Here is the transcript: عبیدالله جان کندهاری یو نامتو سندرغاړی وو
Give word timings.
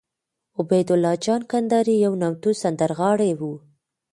عبیدالله 0.59 1.13
جان 1.23 1.41
کندهاری 1.51 1.95
یو 2.05 2.13
نامتو 2.21 2.49
سندرغاړی 2.61 3.31
وو 3.39 3.53